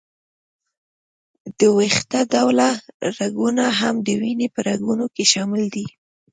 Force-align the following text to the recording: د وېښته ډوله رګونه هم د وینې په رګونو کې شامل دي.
د 1.57 1.59
وېښته 1.77 2.19
ډوله 2.31 2.69
رګونه 3.17 3.65
هم 3.79 3.95
د 4.05 4.07
وینې 4.21 4.47
په 4.53 4.59
رګونو 4.67 5.05
کې 5.15 5.23
شامل 5.33 5.63
دي. 5.75 5.85